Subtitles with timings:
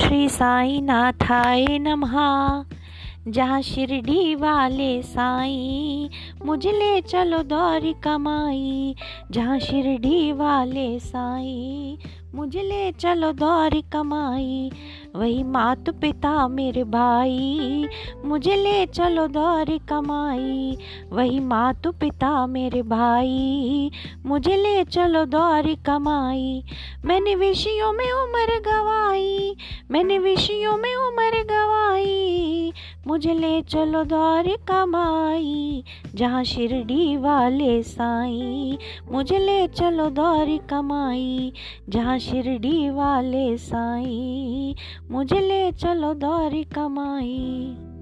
[0.00, 2.14] श्री साई नाथाय नमः।
[3.28, 6.10] जहाँ शिरडी वाले साई,
[6.44, 8.96] मुझे ले चलो दौरी कमाई।
[9.30, 11.98] जहाँ शिरडी वाले साई,
[12.34, 14.70] मुझे ले चलो दौरी कमाई।
[15.16, 17.88] वही मात पिता मेरे भाई,
[18.24, 20.76] मुझे ले चलो दौरी कमाई।
[21.12, 23.90] वही मात पिता मेरे भाई,
[24.26, 26.64] मुझे ले चलो दौरी कमाई।
[27.04, 29.56] मैंने विषयों में उम्र गवाई,
[29.90, 32.72] मैंने विषयों में उम्र गवाई।
[33.06, 38.78] मुझे ले चलो दौरी कमाई, जहाँ शिरडी वाले साई।
[39.10, 41.52] मुझे ले चलो दौरी कमाई,
[41.88, 44.74] जहाँ शिरडी वाले साई।
[45.10, 47.93] मुझे ले चलो दौरी कमाई।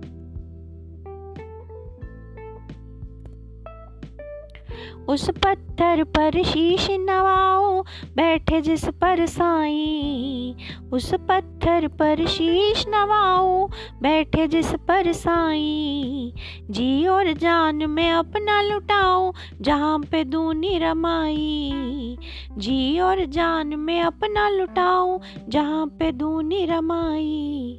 [5.09, 7.83] उस पत्थर पर शीश नवाओ
[8.17, 10.55] बैठे जिस पर साई।
[10.93, 13.69] उस पत्थर पर शीश नवाओ
[14.03, 16.33] बैठे जिस पर साई।
[16.71, 22.19] जी और जान में अपना लुटाओ जहाँ पे दूनी रमाई।
[22.59, 27.79] जी और जान में अपना लुटाओ जहाँ पे दूनी रमाई।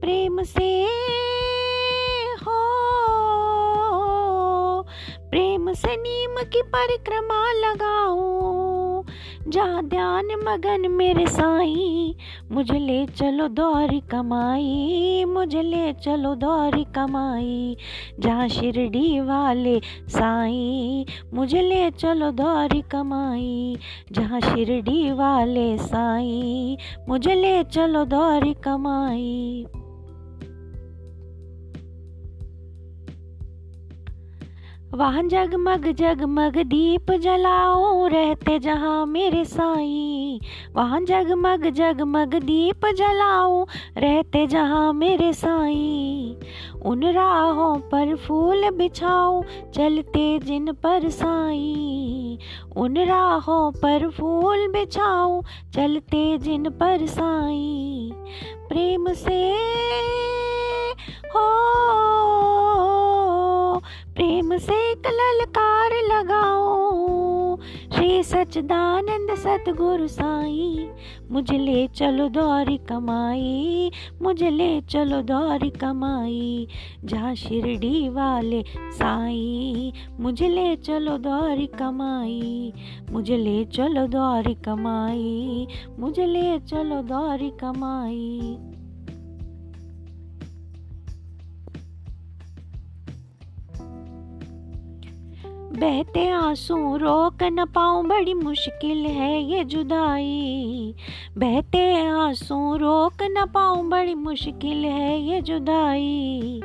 [0.00, 0.84] प्रेम से
[5.34, 9.04] प्रेम से नीम की परिक्रमा लगाओ
[9.48, 12.16] जा ध्यान मगन मेरे साई,
[12.52, 17.76] मुझे ले चलो दौरी कमाई, मुझे ले चलो दौरी कमाई।
[18.20, 23.76] जहाँ शिरडी वाले साई, मुझे ले चलो दौरी कमाई।
[24.12, 29.66] जहाँ शिरडी वाले साई, मुझे ले चलो दौरी कमाई।
[34.94, 40.40] वहाँ जगमग जगमग दीप जलाओ रहते जहाँ मेरे साई।
[40.76, 43.66] वहाँ जगमग जगमग दीप जलाओ
[43.98, 46.36] रहते जहाँ मेरे साई।
[46.82, 49.42] उन राहों पर फूल बिछाओ
[49.74, 52.38] चलते जिन पर साई।
[52.76, 55.42] उन राहों पर फूल बिछाओ
[55.74, 58.10] चलते जिन पर साई।
[58.68, 59.42] प्रेम से
[61.26, 61.64] हो
[64.58, 67.56] से ललकार लगाओ
[67.94, 70.90] श्री सचदानंद सतगुरु साई,
[71.30, 73.90] मुझे ले चलो दौरी कमाई,
[74.22, 76.68] मुझे ले चलो दौरी कमाई।
[77.04, 82.72] जहाँ शिरडी वाले साई, मुझे ले चलो दौरी कमाई,
[83.10, 85.66] मुझे ले चलो दौरी कमाई,
[85.98, 88.56] मुझे ले चलो दौरी कमाई।
[95.84, 100.94] बहते आँसू, रोक न पाऊँ, बड़ी मुश्किल है ये जुदाई।
[101.38, 106.60] बहते आँसू, रोक न पाऊँ, बड़ी मुश्किल है ये जुदाई।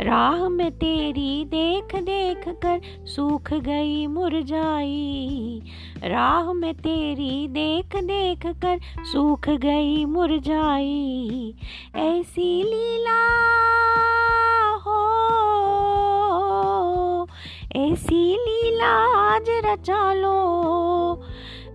[0.00, 5.62] राह में तेरी देख देख कर सूख गई मुरझाई।
[6.04, 11.54] राह में तेरी देख देख कर सूख गई मुरझाई।
[11.96, 13.42] ऐसी लीला
[17.92, 21.14] ऐसी लीला आज रचा लो।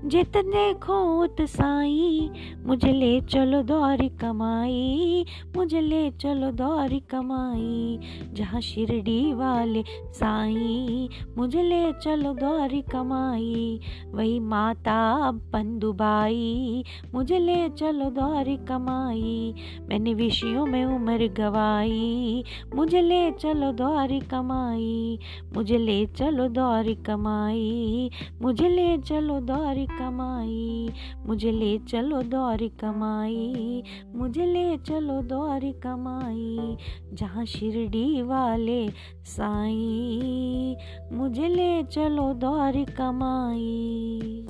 [0.08, 0.38] जित
[0.84, 2.30] खोत साई,
[2.66, 5.26] मुझे ले चलो दौरी कमाई,
[5.56, 8.00] मुझे ले चलो दौरी कमाई,
[8.34, 13.80] जहाँ शिरडी वाले साई, मुझे ले चलो दौरी कमाई,
[14.14, 19.54] वही माता पंदुबाई मुझे ले चलो दौरी कमाई,
[19.90, 22.44] मैंने विषयों में उम्र गवाई,
[22.76, 25.20] मुझे ले चलो दौरी कमाई,
[25.56, 28.10] मुझे ले चलो दौरी कमाई,
[28.42, 30.90] मुझे ले चलो दौरी कमाई।
[31.26, 33.84] मुझे ले चलो दौरी कमाई।
[34.16, 36.78] मुझे ले चलो दौरी कमाई।
[37.14, 38.90] जहाँ शिरडी वाले
[39.26, 40.76] साई।
[41.12, 44.48] मुझे ले चलो दौरी कमाई।